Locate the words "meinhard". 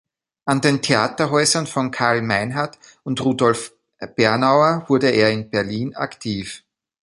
2.23-2.79